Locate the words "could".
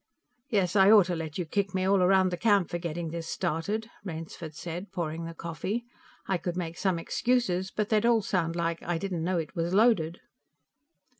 6.39-6.57